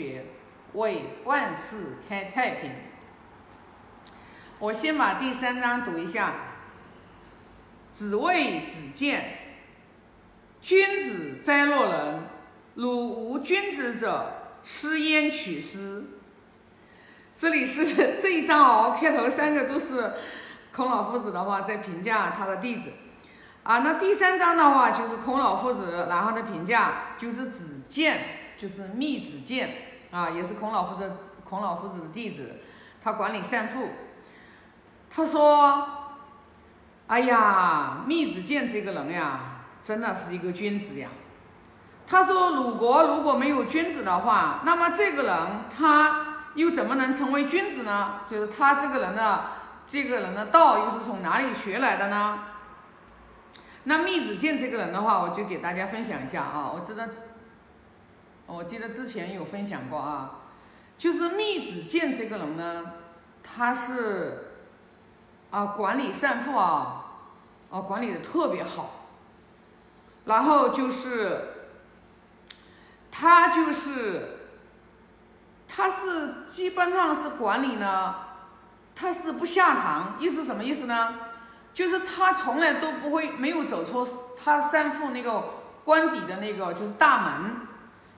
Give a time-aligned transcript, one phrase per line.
[0.00, 0.24] 学
[0.72, 2.70] 为万世开太平。
[4.58, 6.32] 我先把第三章读一下。
[7.92, 9.38] 子谓子建
[10.62, 12.22] ：“君子哉若人！
[12.76, 16.20] 汝无君子者，斯焉取斯？”
[17.34, 20.14] 这里是 这一章哦，开头三个都是
[20.72, 22.90] 孔老夫子的话在评价他的弟子
[23.64, 23.80] 啊。
[23.80, 28.20] 那第三章的话就是孔老夫子，然后的评价就是子建，
[28.56, 29.89] 就是密子建。
[30.10, 31.12] 啊，也是孔老夫子
[31.48, 32.60] 孔老夫子的弟子，
[33.02, 33.90] 他管理善父。
[35.12, 35.88] 他说
[37.08, 41.08] ：“哎呀，密子建这个人呀，真的是一个君子呀。”
[42.06, 45.36] 他说：“鲁国如果没有君子的话，那么这个人
[45.76, 48.20] 他又怎么能成为君子呢？
[48.30, 49.44] 就是他这个人的
[49.86, 52.38] 这个人的道又是从哪里学来的呢？”
[53.84, 57.04] 那密子建这个人的话，我就给大家分享一下啊，我知道。
[58.52, 60.40] 我记得之前有分享过啊，
[60.98, 62.92] 就是密子健这个人呢，
[63.42, 64.54] 他是
[65.50, 67.04] 啊管理善富啊，
[67.70, 69.06] 啊管理的特别好，
[70.24, 71.68] 然后就是
[73.10, 74.38] 他就是
[75.68, 78.16] 他是基本上是管理呢，
[78.96, 81.14] 他是不下堂，意思什么意思呢？
[81.72, 84.06] 就是他从来都不会没有走出
[84.36, 85.44] 他善富那个
[85.84, 87.69] 官邸的那个就是大门。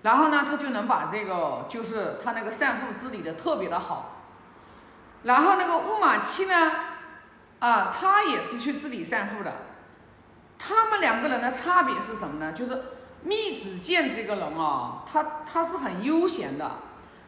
[0.03, 4.19] 然后呢，他就能把这个，就是他那个善父治理的特别的好。
[5.23, 6.73] 然后那个乌马七呢，
[7.61, 9.53] 啊，他也是去治理善父的。
[10.59, 12.53] 他们两个人的差别是什么呢？
[12.53, 12.83] 就是
[13.23, 16.73] 密子建这个人啊，他他是很悠闲的，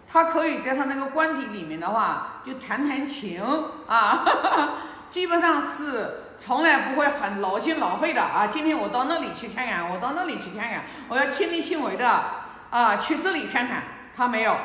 [0.09, 3.41] 他可以在他那个官邸里面的话，就弹弹琴
[3.87, 4.25] 啊，
[5.09, 8.49] 基本上是从来不会很劳心劳肺的啊。
[8.49, 12.43] 今天我到那里去看看，我到那里去看看，我要亲力亲为的。
[12.75, 13.85] 啊，去这里看看，
[14.17, 14.57] 他没有。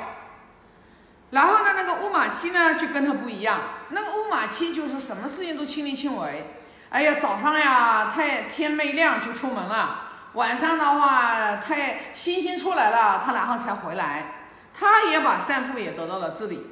[1.30, 3.60] 然后呢，那个乌马七呢，就跟他不一样。
[3.90, 6.56] 那个乌马七就是什么事情都亲力亲为。
[6.90, 14.48] 哎呀，早上呀，太天没亮就出门了；晚上的话，太星星出来了，他然后才回来。
[14.74, 16.66] 他也把善父也得到了治理。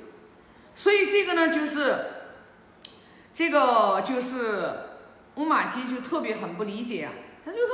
[0.73, 2.05] 所以这个呢，就是
[3.31, 4.73] 这个就是
[5.35, 7.13] 乌马七就特别很不理解啊。
[7.45, 7.69] 他就说：“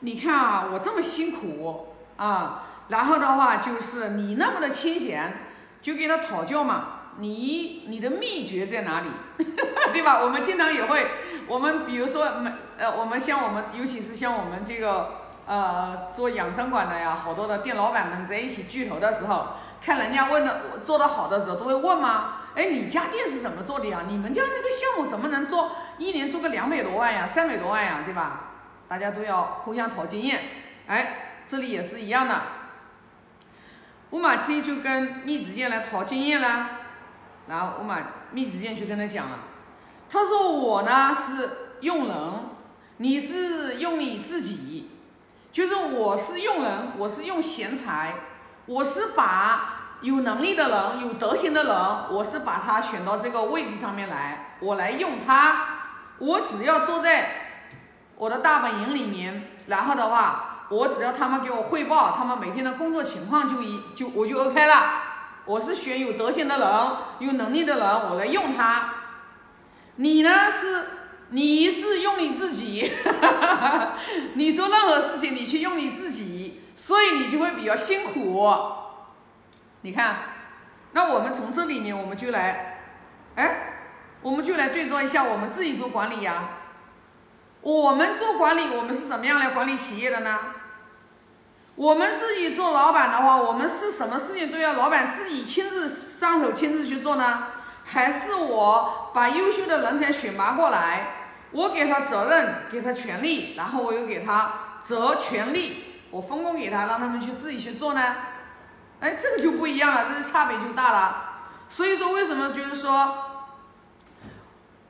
[0.00, 5.32] 你看啊，我这么辛苦啊。”然后的话就是你那么的清闲，
[5.80, 6.94] 就给他讨教嘛。
[7.20, 9.08] 你你的秘诀在哪里，
[9.92, 10.20] 对吧？
[10.22, 11.08] 我们经常也会，
[11.48, 12.30] 我们比如说，
[12.78, 19.54] 呃，我们像我们，尤其是像我们这个呃做养生馆的呀，好多的店老板们在一起聚头的时候，
[19.84, 22.34] 看人家问的做的好的时候，都会问吗？
[22.54, 24.02] 哎，你家店是怎么做的呀？
[24.06, 28.50] 你们家那个项目怎么能做一年做个两百多万呀，三百多万呀，对吧？
[28.86, 30.38] 大家都要互相讨经验。
[30.86, 32.42] 哎，这里也是一样的。
[34.10, 36.70] 乌马七就跟密子健来讨经验了，
[37.46, 37.98] 然后乌马
[38.32, 39.38] 密子健就跟他讲了，
[40.08, 42.16] 他说我呢是用人，
[42.96, 44.90] 你是用你自己，
[45.52, 48.14] 就是我是用人，我是用贤才，
[48.64, 51.74] 我是把有能力的人、有德行的人，
[52.10, 55.66] 我是把他选到这个位置上面来，我来用他，
[56.16, 57.30] 我只要坐在
[58.16, 60.54] 我的大本营里面，然后的话。
[60.70, 65.02] 我只要他们给我汇报他们每天的工作情况，就一就我就 OK 了。
[65.44, 66.90] 我是选有德行的人、
[67.20, 68.94] 有能力的人，我来用他。
[69.96, 70.84] 你呢是
[71.30, 72.92] 你是用你自己，
[74.34, 78.46] 你做任何事情你去用你自己，所以你就会比较辛苦。
[79.80, 80.16] 你看，
[80.92, 82.80] 那我们从这里面我们就来，
[83.36, 83.72] 哎，
[84.20, 86.50] 我们就来对照一下我们自己做管理呀。
[87.60, 90.38] 我们做管理，我们是怎么样来管理企业的呢？
[91.78, 97.44] 我们自己做老板的话，我们是什么事情都要老板自己亲自上手、亲自去做呢？
[97.84, 108.16] 还是我把优秀的人才选拔过来，我给他责任、给他权利，然后我又给他责权利，我分工给他，让他们去自己去做呢？
[108.98, 111.44] 哎，这个就不一样了，这个差别就大了。
[111.68, 113.14] 所以说，为什么就是说，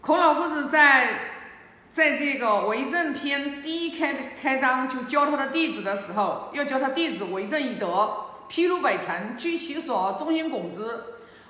[0.01, 1.35] 孔老夫子在。
[1.99, 11.01] 在这个为政篇第一开开章就教他的弟子的时候，要教他弟子为政以德，披露百臣，居其所，忠心拱之。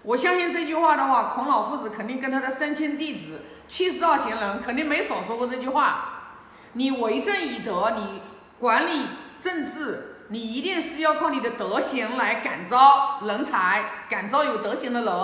[0.05, 6.39] 我相信这句话的话，孔老夫子肯定跟他的三千弟子、七十二贤人肯定没少说过这句话。
[6.73, 8.23] 你为政以德，你
[8.59, 9.03] 管理
[9.39, 15.15] 政治，你一定是要靠你的德行来感召人才，感召有德行的人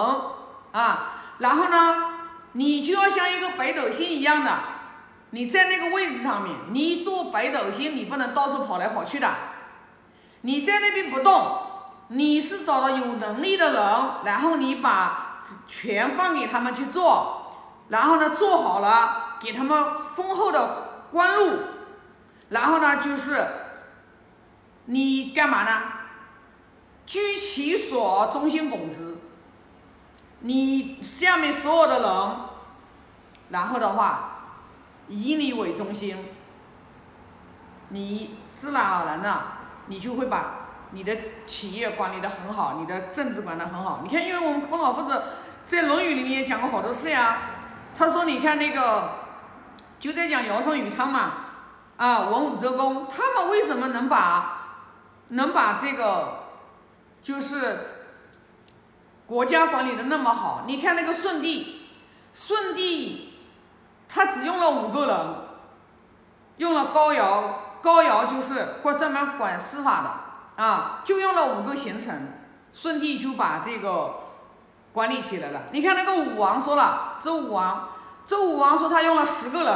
[0.73, 1.13] 啊。
[1.39, 2.13] 然后呢，
[2.53, 4.74] 你就要像一个北斗星一样的。
[5.35, 9.29] 你在那个位置上面，你做北斗星，你不能到处跑来跑去的。
[10.43, 11.59] 你在那边不动，
[12.07, 13.83] 你是找到有能力的人，
[14.25, 17.53] 然后你把权放给他们去做，
[17.89, 21.59] 然后呢做好了，给他们丰厚的官禄，
[22.51, 23.45] 然后呢就是
[24.85, 25.83] 你干嘛呢？
[27.07, 29.17] 居其所，忠心耿直。
[30.43, 32.37] 你下面所有的人，
[33.49, 34.34] 然后的话
[35.09, 36.17] 以你为中心，
[37.89, 39.43] 你自然而然的，
[39.87, 40.61] 你就会把。
[40.91, 43.99] 你的企业管理的很好，你的政治管的很好。
[44.05, 45.25] 你看，因为我们孔老夫子
[45.67, 47.39] 在《论语》里面也讲过好多次呀。
[47.99, 49.11] 他说：“你看那个，
[49.99, 51.33] 就在讲尧舜禹汤嘛，
[51.97, 54.85] 啊，文武周公，他们为什么能把
[55.31, 56.45] 能把这个
[57.21, 57.89] 就是
[59.27, 60.63] 国家管理的那么好？
[60.69, 61.89] 你看那个舜帝，
[62.33, 63.34] 舜帝
[64.09, 65.17] 他只用了五个人，
[66.59, 70.25] 用了高尧，高尧就是管专门管司法的。”
[70.63, 72.39] 啊，就用了五个贤臣，
[72.73, 74.15] 舜帝就把这个
[74.93, 75.63] 管理起来了。
[75.73, 77.89] 你看那个武王说了，周武王，
[78.25, 79.75] 周武王说他用了十个人，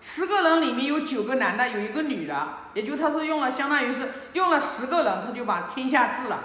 [0.00, 6.40] 十个人里面有九个男的，有一个女的，也就他是用了，相当于是用了十个人，他就把天下治了。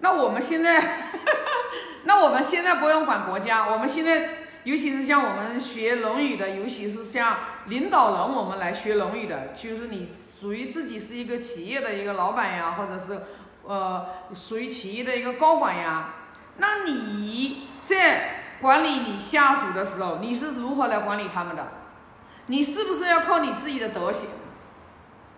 [0.00, 1.14] 那我们现在，
[2.04, 10.08] 那我们现在不用管国家，我们现在尤其是像我们学《论语》的，尤其是像领导人，我们来学《论语》的，就是你。
[10.40, 13.22] 属于自己是一个企业的一个老板呀，或者是，
[13.64, 14.06] 呃，
[14.36, 16.14] 属于企业的一个高管呀。
[16.58, 21.72] 那你在管理你下属的时候，你是如何来管理他们的？
[22.46, 24.28] 你是不是要靠你自己的德行？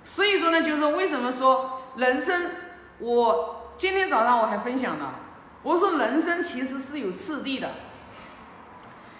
[0.04, 2.50] 所以说呢，就是为什么说人生，
[2.98, 5.14] 我今天早上我还分享了，
[5.62, 7.70] 我说人生其实是有次第的。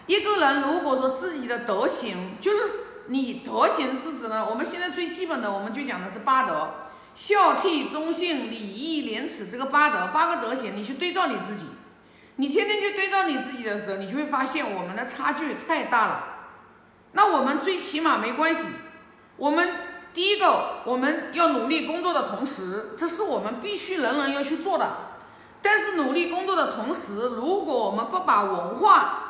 [0.06, 2.62] 一个人如果说自己的德行，就是。
[3.06, 4.47] 你德行是指呢？
[4.49, 6.75] 我们现在最基本的，我们就讲的是八德：
[7.12, 9.49] 孝悌忠信礼义廉耻。
[9.49, 11.67] 这个八德，八个德行，你去对照你自己。
[12.37, 16.25] 你天天去对照你自己的时候，你就会发现我们的差距太大了。
[17.11, 18.67] 那我们最起码没关系。
[19.37, 19.75] 我们
[20.14, 24.88] 第一个，我们要努力工作的同时，这是我们必须人人要去做的。
[25.61, 29.30] 但是努力工作的同时，如果我们不把文化，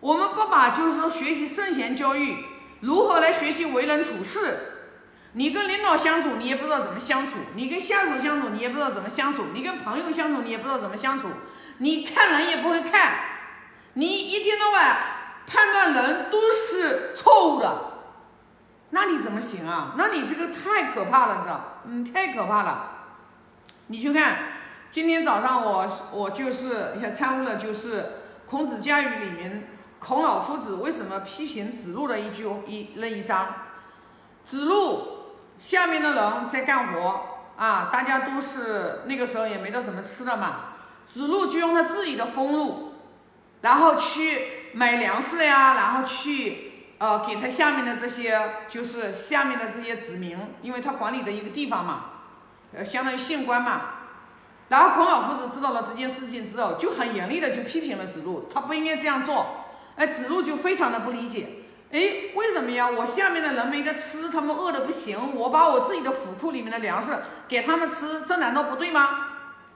[0.00, 2.44] 我们不把就是说学习圣贤教育。
[2.80, 4.56] 如何来学习为人处事？
[5.32, 11.28] 你跟领导相处，你也不知道怎么相处；你跟下属相处，你也不知道怎么相处；你跟朋友相处，你也不知道怎么相处。
[11.78, 13.18] 你看人也不会看，
[13.94, 14.96] 你一天到晚
[15.46, 17.94] 判断人都是错误的，
[18.90, 19.94] 那你怎么行啊？
[19.98, 21.82] 那你这个太可怕了，你知道？
[21.84, 22.90] 嗯，太可怕了。
[23.88, 24.38] 你去看，
[24.90, 28.00] 今天早上我我就是也参悟了，就是
[28.48, 29.74] 《孔子家语》里面。
[29.98, 33.54] 孔老夫子为什么批评子路的一句一那一章？
[34.44, 37.20] 子路下面的人在干活
[37.56, 40.60] 啊，大家都是那个时候也没得什么吃的嘛。
[41.04, 42.94] 子路就用他自己的俸禄，
[43.62, 52.04] 然后去买粮食呀，然后去呃给他下面的这些就是下面的这些子民，因为他管理的一个地方嘛，
[52.72, 53.80] 呃相当于县官嘛。
[54.68, 59.64] 然后孔老夫子知道了这件事情之后，就很严厉的就批评了子路，他不应该这样做。
[59.98, 61.46] 哎，子路就非常的不理解，
[61.90, 61.98] 哎，
[62.36, 62.88] 为什么呀？
[62.88, 67.10] 我下面的人没得吃，他们饿的不行，我把我自己的府库里面的粮食
[67.48, 69.26] 给他们吃，这难道不对吗？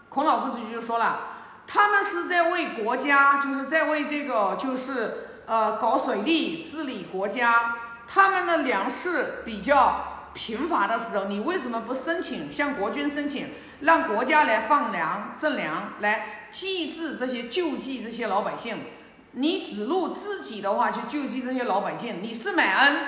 [0.08, 1.20] 孔老夫子就说了，
[1.66, 7.74] 他们是在为国家，就是在为这个，就是呃搞水利、治理国家，
[8.06, 13.48] 他们的粮食比较贫乏的时候，你为什么不申请向国君申请，
[13.81, 18.76] 让国家来放粮赈粮，来济治这些救济这些老百姓？
[19.32, 23.06] 你子路自己的话去救济这些老百姓，你是买恩，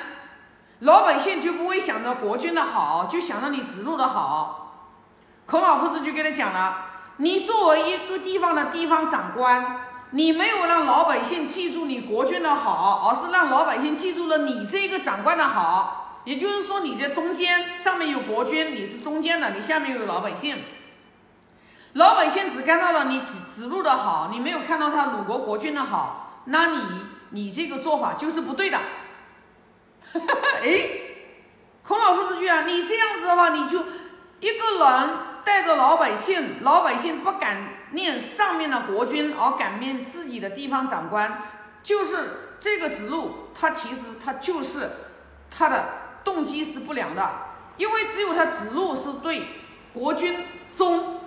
[0.81, 4.91] 老百姓就不会想着国君的好，就想着你子路的好。
[5.45, 6.87] 孔老夫子就跟他讲了，
[7.19, 9.81] 你作为一个地方的地方长官，
[10.13, 16.23] 你没有让老百姓记住你国君的好，而是让老百姓记住了你这个长官的好。
[16.25, 20.57] 也就是说你在中间，上面有国君，你是中间的，你下面有老百姓。
[21.95, 26.79] 老百姓只看到了你指指路的好，你没有看到他鲁国国君的好，那你
[27.31, 28.79] 你这个做法就是不对的。
[30.13, 30.89] 哎，
[31.85, 33.79] 孔老夫子句啊，你这样子的话，你就
[34.41, 35.11] 一个人
[35.45, 37.59] 带着老百姓，老百姓不敢
[37.93, 41.43] 念上面的国君，而敢念自己的地方长官，
[41.85, 44.91] 就是这个指路，他其实他就是
[45.49, 45.85] 他的
[46.25, 47.31] 动机是不良的，
[47.77, 49.45] 因为只有他指路是对
[49.93, 51.21] 国君忠。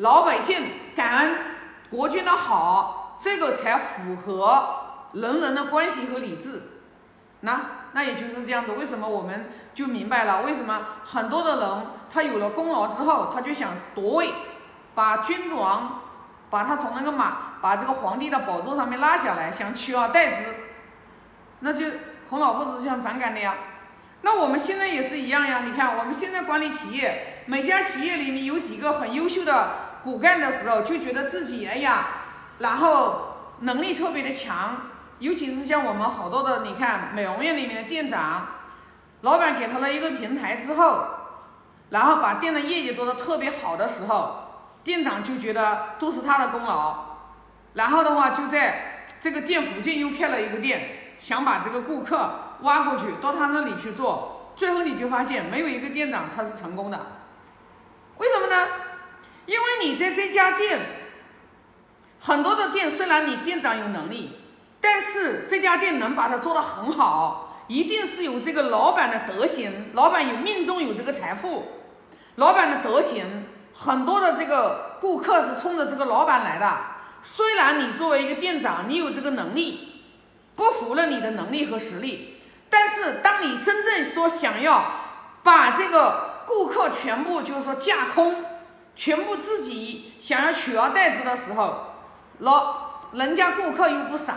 [0.00, 0.62] 老百姓
[0.96, 1.36] 感恩
[1.90, 6.62] 国君的好，这个才符合人人的关系和理智。
[7.40, 7.60] 那
[7.92, 8.72] 那也就是这样子。
[8.72, 10.42] 为什么我们就明白了？
[10.42, 14.32] 为什么很多的人他有了功劳之后，他就想夺位，
[14.94, 16.00] 把君王，
[16.48, 20.54] 把他从那个马，把这个皇帝的宝座上面拉下来，想取而代之，
[21.60, 21.86] 那就
[22.30, 23.54] 孔老夫子就很反感的呀。
[24.22, 25.62] 那我们现在也是一样呀。
[25.66, 32.08] 你看我们现在管理企业，每家企业里面有几个很优秀的骨干的时候，就觉得自己哎呀，
[32.58, 34.76] 然后能力特别的强。
[35.18, 38.48] 尤其是像我们好多的，你看美容院里面的店长，
[39.20, 41.04] 老板给他了一个平台之后，
[41.90, 47.04] 然后把店的业绩做得特别好的时候，店长就觉得都是他的功劳。
[47.74, 52.30] 然后的话就在这个店附近又开了一个店，想把这个顾客
[52.62, 54.52] 挖过去到他那里去做。
[54.56, 56.98] 最后你就发现没有一个店长他是成功的，
[58.16, 58.68] 为什么呢？
[59.50, 60.78] 因为你在这家店，
[62.20, 64.36] 很多的店虽然你店长有能力。
[64.82, 69.90] 但是这家店能把它做得很好，一定是有这个老板的德行。
[69.92, 71.66] 老板有命中有这个财富，
[72.36, 76.78] 老板的德行，很多的这个顾客是冲着这个老板来的。
[77.22, 80.04] 虽然你作为一个店长，你有这个能力，
[80.56, 82.40] 不服了你的能力和实力，
[82.70, 84.82] 但是当你真正说想要
[85.42, 88.46] 把这个顾客全部就是说架空，
[89.00, 91.86] 全部自己想要取而代之的时候，
[92.40, 94.34] 老人家顾客又不傻。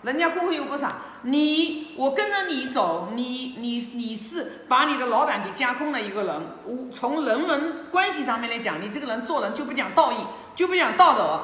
[0.00, 0.94] 人家顾客又不傻，
[1.24, 6.34] 你我跟着你走，你你你是把你的老板给架空了一个人。
[6.64, 10.16] 我从人伦关系上面来讲，你这个人做人就不讲道义，
[10.56, 11.40] 就不讲道德。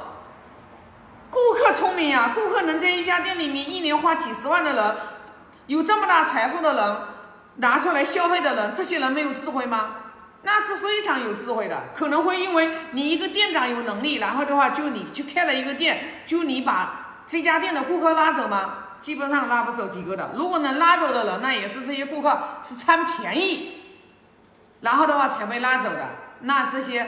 [1.30, 4.96] 顾客聪明呀，顾客能在一家店里面一年花几十万的人，
[5.66, 6.96] 有这么大财富的人，
[7.56, 9.90] 拿出来消费的人，这些人没有智慧吗？
[10.42, 11.84] 那是非常有智慧的。
[11.94, 17.04] 可能会因为你一个店长有能力，然后的话就你去开了一个店，就你把。
[17.30, 18.84] 这家店的顾客拉走吗？
[19.02, 20.30] 基本上拉不走几个的。
[20.34, 23.82] 如果能拉走的人，那也是这些顾客是贪便宜，
[24.80, 26.08] 然后的话才被拉走的。
[26.40, 27.06] 那这些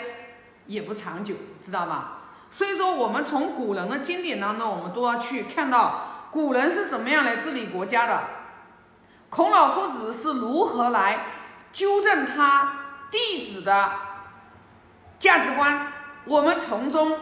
[0.67, 2.09] 也不长久，知道吗？
[2.51, 8.25] 所以说，我们从古人的经典当中，我们都要去看到古人是怎么样来治理国家的。
[9.31, 11.21] 孔老夫子是如何来
[11.73, 12.80] 纠正他
[13.11, 13.93] 弟子的
[15.19, 15.93] 价值观，
[16.25, 17.19] 我们从中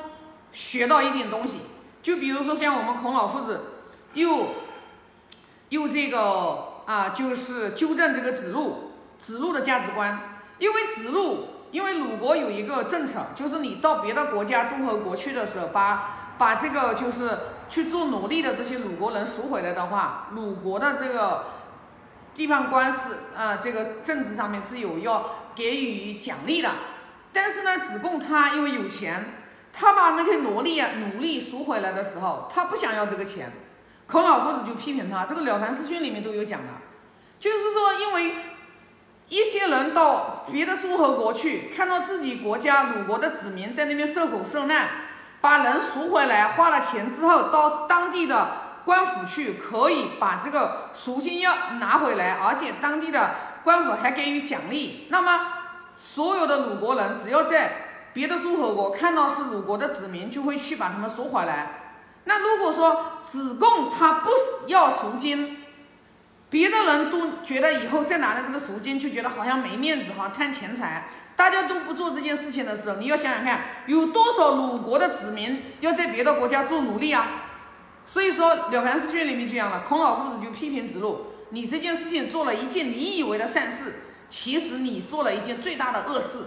[0.52, 1.61] 学到一点东西。
[2.02, 3.73] 就比如说像我们孔老夫子，
[4.14, 4.49] 又
[5.68, 10.40] 又这个啊，就是纠正这个子路，子路的价值观。
[10.59, 21.47] 因为子路，因为鲁国有一个政策，就是你到别的国家诸侯国去的时候，把把这个就是去做奴隶的这些鲁国人赎回来的话，鲁国的这个
[22.35, 22.99] 地方官是
[23.37, 26.70] 啊，这个政治上面是有要给予奖励的。
[27.32, 29.34] 但是呢，子贡他因为有钱。
[29.80, 33.52] 他把那些奴隶啊，奴隶赎回来的时候，他不想要这个钱，
[34.08, 35.24] 孔老夫子就批评他。
[35.24, 36.72] 这个《了凡四训》里面都有讲的，
[37.38, 38.34] 就是说，因为
[39.28, 44.88] 一些人到别的诸侯国去，看到自己国家鲁国的子民在那边受苦受难，
[45.40, 53.34] 把人赎回来，花了钱之后，到当地的官府去，可以把这个赎金要拿回来，而且当地的
[53.68, 55.04] 官府还给予奖励。
[55.10, 55.40] 那么，
[55.94, 57.72] 所有的鲁国人只要在
[58.14, 61.92] 别的诸侯国看到是鲁国的子民，就会去把他们赎回来。
[62.25, 64.30] 那如果说子贡他不
[64.68, 65.58] 要赎金，
[66.48, 71.08] 别的人都觉得以后再拿了这个赎金，就觉得好像没面子哈，贪钱财。
[71.37, 77.26] 大家都不做这件事情的时候，你要想想看，有多少鲁国的子民要在别的国家做奴隶啊？
[78.06, 83.94] 所以说《了凡四训》里面就讲了，孔老夫子就批评子路：你这件事情做了一件你以为的善事，
[84.28, 86.38] 其实你做了一件最大的恶事。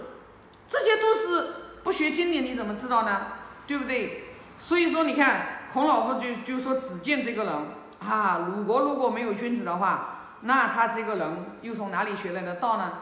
[0.68, 3.26] 这些都是不学经典，你怎么知道呢？
[3.66, 4.24] 对不对？
[4.58, 7.54] 所以说，你看孔老夫就就说子建这个人
[7.98, 12.92] 啊，鲁国如果没有君子的话，那他这个人又从哪里学来的道呢？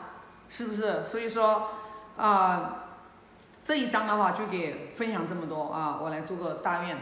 [0.49, 1.05] 是不是？
[1.05, 1.69] 所以说
[2.17, 2.87] 啊，
[3.63, 6.97] 这一章的话就给分享这么多啊，我来做个大愿，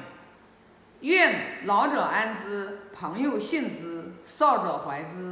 [1.01, 3.98] 愿老者安之，朋友信之，
[4.29, 5.27] 少者怀之。